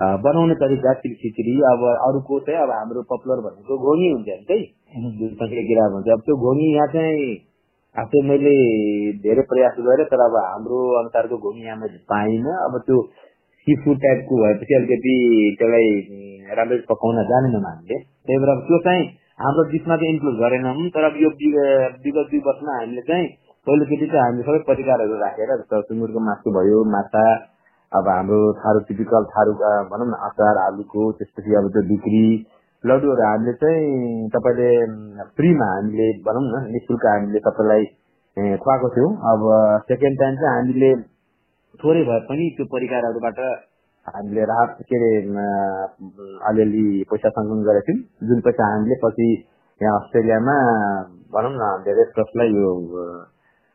बनाउने 0.00 0.54
तरिका 0.54 0.92
खिचडी 1.02 1.54
अब 1.68 1.84
अरूको 1.90 2.40
चाहिँ 2.40 2.60
अब 2.62 2.70
हाम्रो 2.70 3.02
पपुलर 3.10 3.40
भनेको 3.42 3.78
घोनी 3.78 4.10
हुन्छ 4.10 4.28
नि 4.28 4.44
चाहिँ 4.48 5.12
जुन 5.18 5.34
संख्या 5.34 5.62
किरा 5.68 5.86
भन्छ 5.90 6.08
अब 6.08 6.20
त्यो 6.20 6.36
घोनी 6.38 6.66
यहाँ 6.74 6.86
चाहिँ 6.88 7.28
आफै 7.96 8.20
मैले 8.22 8.54
धेरै 9.18 9.42
प्रयास 9.50 9.78
गरेँ 9.80 10.06
तर 10.06 10.22
अब 10.22 10.36
हाम्रो 10.38 10.78
अनुसारको 10.98 11.38
घोनी 11.40 11.66
यहाँ 11.66 11.76
मैले 11.76 11.98
पाइनँ। 12.06 12.54
अब 12.58 12.78
त्यो 12.86 12.98
सी 13.66 13.76
फुड 13.82 13.98
टाइपको 13.98 14.38
भएपछि 14.42 14.74
अलिकति 14.74 15.14
त्यसलाई 15.58 15.90
राम्ररी 16.54 16.84
पकाउन 16.86 17.18
जानेनौँ 17.24 17.62
हामीले। 17.62 17.98
त्यही 17.98 18.38
भएर 18.38 18.50
अब 18.50 18.62
त्यो 18.68 18.78
चाहिँ 18.78 19.04
हाम्रो 19.42 19.64
बिचमा 19.72 19.96
चाहिँ 19.96 20.12
इन्क्लुड 20.14 20.36
गरेनौँ 20.38 20.88
तर 20.94 21.04
अब 21.04 21.18
यो 21.18 21.30
विगत 21.34 22.26
दुई 22.30 22.40
वर्षमा 22.46 22.78
हामीले 22.78 23.02
चाहिँ 23.02 23.26
पहिलोचोटि 23.66 24.06
चाहिँ 24.06 24.24
हामीले 24.24 24.46
सबै 24.48 24.60
परिकारहरू 24.70 25.18
राखेर 25.18 25.54
जस्तो 25.56 25.82
सुँगुरको 25.82 26.20
मासु 26.28 26.54
भयो 26.54 26.84
माछा 26.94 27.24
अब 27.92 28.08
हाम्रो 28.08 28.38
थारू 28.60 28.80
टिपिकल 28.88 29.24
थारू 29.32 29.52
भनौँ 29.90 30.06
न 30.08 30.16
अचार 30.26 30.58
आलुको 30.62 31.04
त्यसपछि 31.18 31.54
अब 31.56 31.68
त्यो 31.74 31.82
बिक्री 31.88 32.24
लड्डुहरू 32.84 33.22
हामीले 33.22 33.52
चाहिँ 33.62 34.28
तपाईँले 34.34 34.70
फ्रीमा 35.38 35.68
हामीले 35.70 36.08
भनौँ 36.26 36.42
न 36.44 36.60
नि 36.68 36.80
शुल्क 36.80 37.06
हामीले 37.06 37.40
तपाईँलाई 37.46 37.84
खुवाएको 38.58 38.88
थियौँ। 38.96 39.10
अब 39.30 39.40
सेकेन्ड 39.88 40.20
टाइम 40.20 40.36
चाहिँ 40.36 40.54
हामीले 40.54 40.90
थोरै 41.80 42.02
भए 42.08 42.20
पनि 42.28 42.50
त्यो 42.56 42.66
परिकारहरूबाट 42.74 43.40
हामीले 44.06 44.44
राहत 44.50 44.76
के 44.88 44.96
अरे 44.98 45.10
अलिअलि 46.50 46.84
पैसा 47.10 47.28
सङ्कलन 47.30 47.64
गरेको 47.68 47.86
थियौँ। 47.88 48.28
जुन 48.28 48.40
पैसा 48.46 48.68
हामीले 48.72 49.00
पछि 49.04 49.28
यहाँ 49.80 49.98
अस्ट्रेलियामा 50.00 50.56
भनौँ 51.34 51.52
न 51.56 51.72
धेरै 51.84 52.04
ट्रस्टलाई 52.14 52.54
यो 52.54 52.70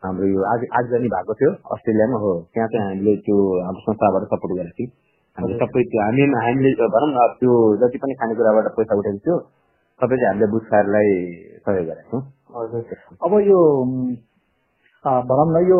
हाम्रो 0.04 0.28
यो 0.28 0.42
आज 0.52 0.62
आगजनी 0.80 1.08
भएको 1.16 1.34
थियो 1.40 1.52
अस्ट्रेलियामा 1.76 2.18
हो। 2.24 2.32
त्यहाँ 2.54 2.68
चाहिँ 2.72 2.86
हामीले 2.88 3.14
त्यो 3.26 3.38
हाम्रो 3.66 3.82
संस्थाबाट 3.88 4.24
सपोर्ट 4.32 4.52
गरेको 4.60 4.76
थियौँ। 4.78 4.92
हामीले 5.38 5.56
सबै 5.64 5.84
त्यो 5.92 6.00
हामी 6.04 6.22
हामीले 6.46 6.72
भनौँ 6.96 7.10
न 7.10 7.28
त्यो 7.40 7.52
जति 7.82 7.98
पनि 8.04 8.14
खानेकुराबाट 8.22 8.68
पैसा 8.78 8.94
उठेको 9.00 9.20
थियो 9.26 9.36
सबै 10.00 10.16
चाहिँ 10.20 10.30
हामीले 10.30 10.48
बुझखाहरूलाई 10.54 11.10
सहयोग 11.66 11.86
गरेको 11.90 12.08
छौँ 12.12 12.22
अब 13.26 13.34
यो 13.50 13.60
भनौँ 15.30 15.48
न 15.54 15.58
यो 15.70 15.80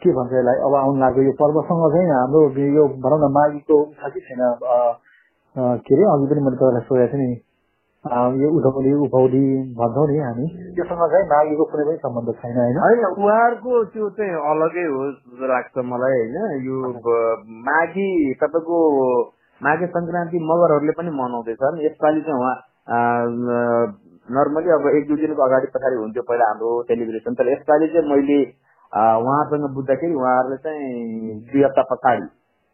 के 0.00 0.10
भन्छ 0.12 0.32
यसलाई 0.32 0.58
अब 0.66 0.74
आउनु 0.76 0.98
लाग्यो। 1.00 1.22
यो 1.24 1.32
पर्वसँग 1.40 1.84
चाहिँ 1.92 2.08
हाम्रो 2.12 2.40
यो 2.76 2.82
भनौँ 3.04 3.18
न 3.20 3.30
माघीको 3.36 3.76
छ 4.00 4.10
कि 4.12 4.20
छैन 4.26 4.42
के 5.86 5.92
अरे 5.94 6.04
अघि 6.10 6.26
पनि 6.30 6.40
मैले 6.44 6.56
तपाईँलाई 6.56 6.84
सोधेको 6.88 7.12
थिएँ 7.12 7.22
नि 7.22 7.36
यो 8.04 8.48
उधौली 8.50 8.92
उभौली 8.96 9.40
भन्छौँ 9.74 10.06
नि 10.08 10.18
हामी 10.18 10.44
त्योसँग 10.72 11.02
चाहिँ 11.04 11.26
माघीको 11.28 11.64
कुनै 11.66 11.84
पनि 11.84 11.96
सम्बन्ध 11.98 12.30
छैन 12.36 12.56
होइन 12.56 12.78
होइन 12.78 13.04
उहाँहरूको 13.06 13.82
त्यो 13.90 14.08
चाहिँ 14.12 14.38
अलगै 14.46 14.84
हो 14.86 15.00
जस्तो 15.08 15.46
लाग्छ 15.46 15.84
मलाई 15.86 16.16
होइन 16.16 16.64
यो 16.64 16.76
माघी 17.62 18.08
तपाईँको 18.36 18.78
माघे 19.60 19.86
सङ्क्रान्ति 19.88 20.40
मगरहरूले 20.42 20.92
पनि 20.94 21.12
मनाउँदैछन् 21.12 21.82
यसपालि 21.82 22.20
चाहिँ 22.22 22.40
उहाँ 22.40 22.56
नर्मली 24.28 24.70
अब 24.70 24.88
एक 24.94 25.06
दुई 25.06 25.16
दिनको 25.18 25.42
अगाडि 25.42 25.70
पछाडि 25.70 25.96
हुन्थ्यो 25.98 26.24
पहिला 26.24 26.48
हाम्रो 26.48 26.72
सेलिब्रेसन 26.86 27.34
तर 27.36 27.52
यसपालि 27.52 27.88
चाहिँ 27.90 28.08
मैले 28.08 28.42
उहाँसँग 29.22 29.70
बुझ्दाखेरि 29.74 30.14
उहाँहरूले 30.16 30.62
चाहिँ 30.62 31.38
दुई 31.46 31.62
हप्ता 31.62 31.88
पछाडि 31.88 32.28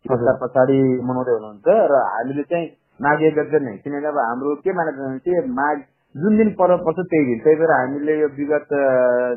हप्ता 0.04 0.40
पछाडि 0.40 0.80
मनाउँदै 1.04 1.32
हुनुहुन्छ 1.34 1.80
र 1.90 2.02
हामीले 2.08 2.42
चाहिँ 2.48 2.66
माघे 3.00 3.30
गते 3.36 3.58
नै। 3.64 3.76
किनकि 3.84 4.06
अब 4.06 4.18
हाम्रो 4.18 4.54
के 4.64 4.72
मानेको 4.72 4.98
छ 5.18 5.28
भने 5.28 5.52
माघ 5.54 5.76
जुन 6.14 6.36
दिन 6.36 6.48
पर्व 6.58 6.76
पर्छ 6.86 6.98
त्यही 7.12 7.24
दिन। 7.28 7.38
त्यही 7.44 7.56
भएर 7.60 7.72
हामीले 7.72 8.12
यो 8.20 8.28
विगत 8.36 8.70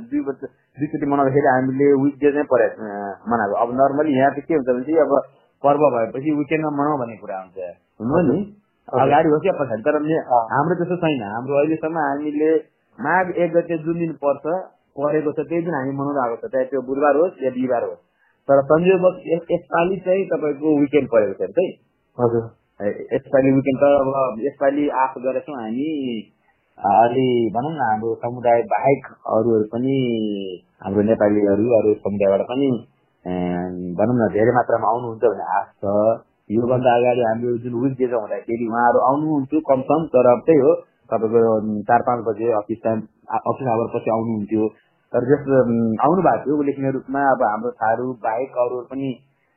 दुई 0.10 0.20
वर्ष 0.28 0.42
दुईचोटि 0.80 1.06
मनाउँदाखेरि 1.12 1.48
हामीले 1.52 1.88
विकडे 2.04 2.32
नै 2.38 2.44
परे 2.52 2.68
मनाएको। 3.28 3.56
अब 3.64 3.70
नर्मली 3.80 4.12
यहाँ 4.16 4.32
चाहिँ 4.32 4.48
के 4.48 4.54
हुन्छ 4.56 4.70
भने 4.70 4.84
चाहिँ 4.88 5.02
अब 5.04 5.12
पर्व 5.64 5.82
भएपछि 5.96 6.30
विकेन्डमा 6.40 6.72
मनाऊ 6.80 6.98
भन्ने 7.00 7.16
कुरा 7.20 7.38
हुन्छ। 7.40 7.58
हुनु 8.00 8.22
नि? 8.32 8.38
अगाडि 8.88 9.30
होस् 9.30 9.46
या 9.46 9.54
पछाडि। 9.60 9.82
तर 9.88 9.96
हाम्रो 10.56 10.76
त्यस्तो 10.80 10.96
छैन। 11.04 11.24
हाम्रो 11.36 11.56
अहिलेसम्म 11.62 11.98
हामीले 12.00 12.52
माघ 13.00 13.26
एक 13.30 13.52
गते 13.54 13.78
जुन 13.84 13.98
दिन 14.00 14.14
पर्छ 14.24 14.46
परेको 15.00 15.32
छ 15.32 15.40
त्यही 15.50 15.62
दिन 15.68 15.74
हामी 15.74 15.92
मनाउँदै 16.00 16.22
आएको 16.24 16.38
छ। 16.40 16.52
चाहे 16.54 16.66
त्यो 16.72 16.82
बुधबार 16.88 17.16
होस् 17.22 17.44
या 17.44 17.52
बिहिबार 17.58 17.84
होस्। 17.90 18.00
तर 18.48 18.62
संयोगवश 18.72 19.16
यसपालि 19.52 19.98
चाहिँ 20.08 20.26
तपाईँको 20.32 20.78
विकेन्ड 20.80 21.08
परेको 21.12 21.34
छ 21.38 21.52
है 21.60 21.68
हजुर। 22.18 22.44
यसपालि 22.80 23.50
विकेन्ड 23.52 23.80
त 23.82 23.88
अब 24.02 24.40
यसपालि 24.42 24.84
आशा 25.04 25.20
गरेछौँ 25.22 25.56
हामी। 25.56 25.90
अलि 26.78 27.28
भनौँ 27.56 27.72
न 27.72 27.82
हाम्रो 27.82 28.14
समुदाय 28.16 28.62
बाहेक 28.72 29.08
अरूहरू 29.30 29.66
पनि 29.74 29.96
हाम्रो 30.84 31.02
नेपालीहरू 31.10 31.66
अरू 31.78 31.94
समुदायबाट 32.06 32.44
पनि 32.52 32.70
भनौँ 34.00 34.16
न 34.16 34.28
धेरै 34.32 34.52
मात्रामा 34.58 34.88
आउनुहुन्छ 34.90 35.24
भन्ने 35.24 35.46
आश 35.58 35.68
छ। 35.82 35.96
योभन्दा 36.50 36.94
अगाडि 37.00 37.22
हाम्रो 37.22 37.58
जुन 37.64 37.74
विक 37.84 37.94
डे 38.00 38.06
हुँदाखेरि 38.14 38.66
उहाँहरू 38.68 39.00
आउनुहुन्थ्यो 39.10 39.60
कमसम 39.68 40.06
तर 40.16 40.30
त्यही 40.48 40.62
हो 40.62 40.72
तपाईँको 41.12 41.42
चार 41.84 42.02
पाँच 42.08 42.24
बजे 42.28 42.52
अफिस 42.60 42.80
टाइम 42.84 43.02
अफिस 43.44 43.68
आवर 43.76 43.92
पछि 43.96 44.10
आउनुहुन्थ्यो। 44.16 44.70
तर 45.14 45.22
जस 45.28 45.44
आउनु 46.06 46.22
भएको 46.22 46.44
थियो 46.46 46.58
उल्लेखनीय 46.58 46.92
रूपमा 46.96 47.22
अब 47.32 47.44
हाम्रो 47.44 47.72
थारू 47.84 48.08
बाहेक 48.24 48.58
अरूहरू 48.64 48.88
पनि 48.88 49.10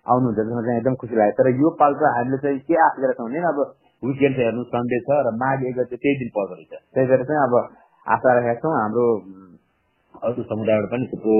आउनुहुन्छ 0.07 0.37
त्यसमा 0.39 0.63
चाहिँ 0.63 0.79
एकदम 0.79 0.95
खुसी 0.95 1.15
लाग्यो। 1.15 1.37
तर 1.39 1.49
यो 1.57 1.69
पाल 1.79 1.93
चाहिँ 1.95 2.15
हामीले 2.17 2.39
चाहिँ 2.39 2.59
के 2.61 2.75
आश 2.81 2.95
गरेका 2.99 3.15
छौँ 3.15 3.29
भने 3.29 3.45
अब 3.45 3.59
विकेन्ड 4.03 4.35
चाहिँ 4.37 4.47
हेर्नु 4.47 4.65
सन्डे 4.69 4.99
छ 5.01 5.11
र 5.23 5.33
माघ 5.37 5.59
एक 5.63 5.77
चाहिँ 5.77 5.97
त्यही 5.97 6.17
दिन 6.19 6.31
पर्दो 6.33 6.55
रहेछ। 6.55 6.73
त्यही 6.91 7.07
भएर 7.07 7.23
चाहिँ 7.25 7.43
अब 7.43 7.55
आशा 8.07 8.29
राखेका 8.35 8.61
छौँ 8.61 8.75
हाम्रो 8.75 9.07
अरू 10.23 10.43
समुदायबाट 10.43 10.91
पनि 10.91 11.07
थुप्रो 11.07 11.37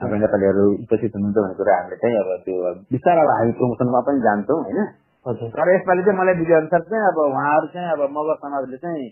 हाम्रो 0.00 0.18
नेपालीहरू 0.18 0.64
उपस्थित 0.76 1.16
हुनुहुन्छ 1.16 1.36
भन्ने 1.36 1.56
कुरा 1.56 1.74
हामीले 1.76 1.96
चाहिँ 1.96 2.16
अब 2.16 2.28
त्यो 2.44 2.56
बिस्तारै 2.92 3.20
अब 3.20 3.30
हामी 3.32 3.52
प्रमोसनमा 3.58 4.00
पनि 4.06 4.20
जान्छौँ 4.20 4.60
होइन? 4.62 4.80
तर 5.26 5.68
यसपालि 5.68 6.02
चाहिँ 6.02 6.18
मलाई 6.20 6.34
बुझे 6.34 6.54
अनुसार 6.54 6.82
चाहिँ 6.86 7.04
अब 7.06 7.18
उहाँहरू 7.24 7.66
चाहिँ 7.74 7.88
अब 7.90 8.00
मगर 8.12 8.36
समाजले 8.38 8.78
चाहिँ 8.78 9.08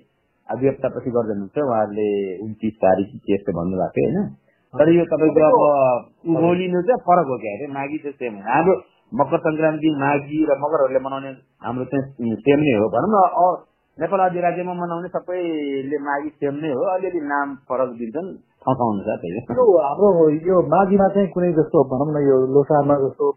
दुई 0.48 0.68
हप्तापछि 0.68 1.10
गर्दैनुहुन्छ 1.10 1.58
उहाँहरूले 1.64 2.08
उन्तिस 2.44 2.74
तारिक 2.78 3.08
यस्तो 3.28 3.52
भन्नुभएको 3.52 3.94
थियो 3.96 4.08
होइन? 4.08 4.26
तर 4.74 4.88
यो 4.90 5.04
तपाईँको 5.04 5.42
अब 5.44 6.34
उभोलिनु 6.34 6.82
चाहिँ 6.82 7.02
फरक 7.06 7.26
हो 7.26 7.36
क्या 7.38 7.52
अरे? 7.56 7.66
माघी 7.72 7.98
चाहिँ 7.98 8.16
सेम 8.18 8.34
होइन 8.34 8.48
हाम्रो 8.48 8.74
मकर 9.12 9.38
सङ्क्रान्ति 9.38 9.90
माघी 10.00 10.38
र 10.44 10.56
मकरहरूले 10.58 11.00
मनाउने 11.00 11.30
हाम्रो 11.62 11.84
चाहिँ 11.84 12.34
सेम 12.42 12.60
नै 12.60 12.74
हो। 12.78 12.88
भनौँ 12.88 13.10
न 13.12 13.62
नेपाल 13.98 14.20
अधिराज्यमा 14.20 14.74
मनाउने 14.74 15.08
सबैले 15.08 15.98
माघी 16.02 16.30
सेम 16.36 16.54
नै 16.58 16.72
हो। 16.72 16.82
अलिअलि 16.94 17.20
नाम 17.24 17.54
फरक 17.68 17.90
दिन्छन् 17.94 18.30
ठाउँ 18.64 18.74
ठाउँ 18.74 18.90
अनुसार 18.94 19.16
त्यही 19.16 19.40
हाम्रो 19.78 20.28
यो 20.42 20.56
माघीमा 20.68 21.08
चाहिँ 21.08 21.28
कुनै 21.28 21.52
जस्तो 21.52 21.84
भनौँ 21.84 22.10
न 22.10 22.26
यो 22.26 22.36
लोसारमा 22.50 22.96
जस्तो 23.04 23.30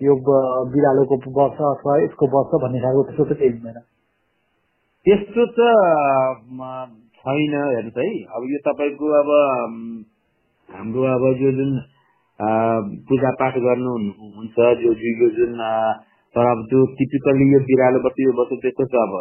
यो 0.00 0.14
बिरालोको 0.68 1.16
वर्ष 1.32 1.58
अथवा 1.70 1.96
यसको 2.02 2.26
वर्ष 2.28 2.52
भन्ने 2.62 2.80
खालको 2.80 3.02
त्यस्तो 3.02 3.24
त 3.24 3.38
केही 3.38 3.52
हुँदैन। 3.56 3.78
त्यस्तो 5.06 5.42
त 5.46 5.58
छैन 7.16 7.54
हेर्नुहोस् 7.54 7.98
है। 7.98 8.08
अब 8.36 8.42
यो 8.44 8.58
तपाईँको 8.66 9.06
अब 9.20 9.30
हाम्रो 10.72 11.02
अब 11.08 11.24
यो 11.38 11.50
जुन 11.52 11.70
पूजापाठ 13.08 13.58
गर्नु 13.60 13.92
हुन्छ 14.30 14.56
जो 14.80 14.92
यो 15.14 15.28
जुन 15.30 15.58
तर 16.34 16.46
अब 16.46 16.60
त्यो 16.64 16.84
टिपिकल्ली 16.98 17.46
यो 17.52 17.60
बिरालो 17.62 17.98
बस्यो 18.04 18.28
यो 18.28 18.36
बस्यो 18.38 18.56
त्यस्तो 18.62 18.84
त 18.86 18.94
अब 18.98 19.12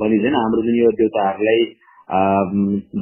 बनिँदैन 0.00 0.36
हाम्रो 0.36 0.62
जुन 0.62 0.76
यो 0.78 0.90
देउताहरूलाई 1.00 1.64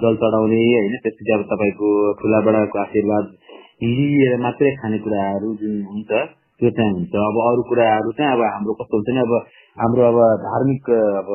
जल 0.03 0.15
चढाउने 0.17 0.61
होइन 0.65 0.95
त्यसपछि 0.99 1.33
अब 1.33 1.43
तपाईँको 1.51 1.89
ठुलाबडाको 2.21 2.79
आशीर्वाद 2.79 3.27
लिएर 3.85 4.37
मात्रै 4.41 4.71
खानेकुराहरू 4.77 5.55
जुन 5.61 5.75
हुन्छ 5.87 6.11
त्यो 6.61 6.71
चाहिँ 6.71 6.93
हुन्छ। 6.93 7.15
अब 7.23 7.37
अरू 7.45 7.63
कुराहरू 7.69 8.13
चाहिँ 8.13 8.33
अब 8.33 8.43
हाम्रो 8.47 8.75
कस्तो 8.81 8.97
हुन्छ 8.97 9.11
नि 9.11 9.21
अब 9.21 9.33
हाम्रो 9.77 10.03
अब 10.05 10.19
धार्मिक 10.43 10.91
अब 11.21 11.31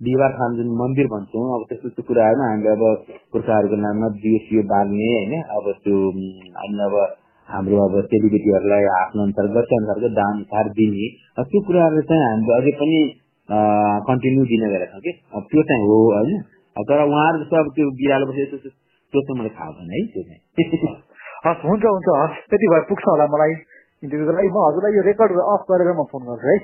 बिहिबार 0.00 0.32
खान 0.32 0.56
जुन 0.56 0.68
मन्दिर 0.76 1.06
भन्छौँ। 1.06 1.44
अब 1.50 1.62
त्यस्तो 1.68 1.88
त्यस्तो 1.88 2.02
कुराहरूमा 2.02 2.46
हामीले 2.46 2.70
अब 2.70 2.82
पुर्खाहरूको 3.32 3.76
नाममा 3.76 4.08
दियो 4.18 4.62
बाल्ने 4.64 5.06
होइन। 5.10 5.32
अब 5.52 5.64
त्यो 5.80 5.96
हामी 6.56 6.82
अब 6.84 6.96
हाम्रो 7.48 7.76
अब 7.80 7.94
चेलीबेटीहरूलाई 8.04 8.84
आफ्नो 8.94 9.22
अनुसार 9.22 9.46
गर्छ 9.54 9.72
अनुसारको 9.72 10.08
दान 10.14 10.42
सार 10.44 10.68
दिने। 10.74 11.06
त्यो 11.38 11.60
कुराहरू 11.62 12.02
चाहिँ 12.02 12.24
हामीले 12.26 12.52
अझै 12.58 12.72
पनि 12.76 13.00
कन्टिन्यू 14.04 14.44
दिने 14.44 14.68
गरेका 14.68 14.92
छौँ 14.92 15.00
कि। 15.00 15.12
त्यो 15.48 15.62
चाहिँ 15.64 15.82
हो 15.86 15.98
होइन। 16.10 16.30
तर 16.76 17.00
उहाँहरू 17.02 17.36
जस्तो 17.40 17.56
अब 17.56 17.72
त्यो 17.72 17.90
बिरालो 17.96 18.26
बसेको 18.26 18.56
त्यो 18.58 19.20
चाहिँ 19.22 19.40
मलाई 19.40 19.52
थाहा 19.54 19.70
भएन 19.72 19.90
है 19.90 20.06
त्यो 20.12 20.22
चाहिँ। 20.22 20.40
हस् 21.46 21.64
हुन्छ 21.64 21.84
हुन्छ 21.86 22.08
हस्। 22.16 22.40
त्यति 22.46 22.66
भए 22.66 22.82
पुग्छ 22.84 23.04
होला 23.06 23.26
मलाई 23.32 23.52
इन्टरभ्यूको 24.02 24.32
लागि। 24.32 24.48
म 24.48 24.58
हजुरलाई 24.62 24.92
यो 24.92 25.02
रेकर्ड 25.08 25.44
अफ 25.46 25.62
गरेर 25.70 25.92
म 25.94 26.04
फोन 26.10 26.22
गर्छु 26.26 26.48
है। 26.48 26.56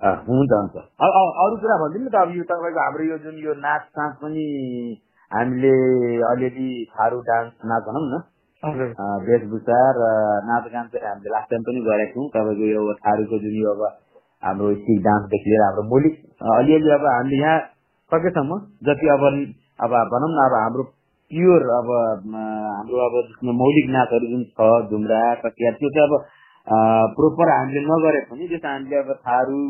हुन्छ 0.00 0.52
हुन्छ। 0.52 0.76
अरू 1.00 1.56
कुरा 1.62 1.76
भनिदिनु 1.80 2.10
त 2.10 2.16
अब 2.20 2.30
यो 2.32 2.44
तपाईँको 2.50 2.80
हाम्रो 2.80 3.04
यो 3.04 3.16
जुन 3.24 3.36
यो 3.38 3.52
नाच 3.60 3.82
साँच 3.92 4.12
पनि 4.22 4.44
हामीले 5.30 5.74
अलिअलि 6.28 6.68
थारू 6.92 7.18
डान्स 7.28 7.52
नाच 7.68 7.82
भनौँ 7.88 8.04
न। 8.08 8.20
वेशभूषा 9.26 9.80
र 9.96 10.02
नाचगान 10.48 10.86
चाहिँ 10.92 11.08
हामीले 11.08 11.30
लास्ट 11.34 11.48
टाइम 11.50 11.62
पनि 11.68 11.80
गरेको 11.84 12.16
छौँ। 12.16 12.28
तपाईँको 12.32 12.64
यो 12.70 12.80
थारूको 13.04 13.36
जुन 13.44 13.54
यो 13.60 13.68
अब 13.74 13.82
हाम्रो 14.42 14.72
स्टिक 14.80 14.98
डान्सदेखि 15.04 15.50
लिएर 15.50 15.62
हाम्रो 15.64 15.82
मौलिक 15.92 16.14
अलिअलि 16.56 16.90
अब 16.96 17.04
हामीले 17.06 17.42
यहाँ 17.44 17.58
सकेसम्म 18.12 18.58
जति 18.88 19.06
अब 19.14 19.22
अब 19.84 19.92
भनौँ 20.12 20.30
न 20.32 20.40
अब 20.48 20.54
हाम्रो 20.60 20.82
प्योर 21.30 21.62
अब 21.76 21.88
हाम्रो 22.32 22.98
अब 23.06 23.14
मौलिक 23.60 23.86
नाचहरू 23.94 24.26
जुन 24.32 24.42
छ 24.56 24.68
झुम्रा 24.90 25.20
कटिया 25.44 25.70
त्यो 25.76 25.90
चाहिँ 25.94 26.08
अब 26.08 26.14
प्रोपर 26.70 27.50
हामीले 27.50 27.80
नगरे 27.84 28.20
पनि 28.26 28.46
जस्तो 28.48 28.68
हामीले 28.68 28.96
अब 28.98 29.08
थारू 29.20 29.60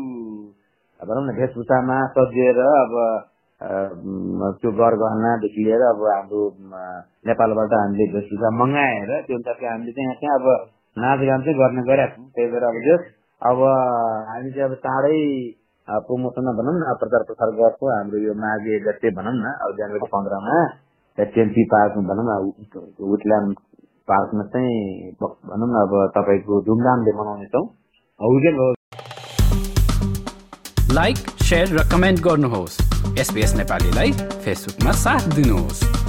भनौँ 0.99 1.23
न 1.23 1.33
वेशभूषामा 1.35 1.95
सजिएर 2.11 2.59
अब 2.65 2.93
त्यो 4.57 4.71
गरगहनादेखि 4.73 5.63
लिएर 5.63 5.83
अब 5.87 6.03
हाम्रो 6.07 6.41
नेपालबाट 7.25 7.73
हामीले 7.75 8.05
वेशभूषा 8.11 8.51
मगाएर 8.55 9.11
त्यो 9.21 9.35
अनुसारको 9.35 9.65
हामीले 9.67 9.93
चाहिँ 9.93 10.05
यहाँ 10.05 10.19
चाहिँ 10.19 10.35
अब 10.35 10.45
नाचगान 10.97 11.41
चाहिँ 11.41 11.57
गर्ने 11.57 11.83
गरेका 11.85 12.13
छौँ 12.13 12.27
त्यही 12.31 12.51
भएर 12.51 12.65
अब 12.65 12.77
जस 12.83 13.09
अब 13.41 13.65
हामी 14.27 14.51
चाहिँ 14.51 14.65
अब 14.65 14.77
चाँडै 14.81 15.17
प्रमोसनमा 16.05 16.53
भनौँ 16.53 16.75
न 16.75 16.95
प्रचार 16.97 17.25
प्रसार 17.25 17.55
गर्छौँ 17.57 17.91
हाम्रो 17.91 18.21
यो 18.21 18.33
माघे 18.37 18.79
जस्तै 18.83 19.15
भनौँ 19.15 19.35
न 19.35 19.57
अब 19.59 19.75
जनवरी 19.77 20.11
पन्ध्रमा 20.11 20.61
टेन्सी 21.17 21.63
पार्क 21.69 21.97
भनौँ 22.05 22.25
न 22.25 22.37
उटल्यान्ड 23.09 23.57
पार्कमा 24.11 24.43
चाहिँ 24.53 25.11
भनौँ 25.23 25.69
न 25.71 25.81
अब 25.81 25.93
तपाईँको 26.17 26.61
धुमधामले 26.67 27.11
मनाउनेछौँ 27.19 27.65
हौ 28.19 28.73
लाइक 30.93 31.17
सेयर 31.49 31.67
र 31.77 31.83
कमेन्ट 31.91 32.19
गर्नुहोस्। 32.23 32.77
एसपिएस 33.19 33.55
नेपालीलाई 33.55 34.11
फेसबुकमा 34.11 34.91
साथ 34.99 35.33
दिनुहोस्। 35.35 36.00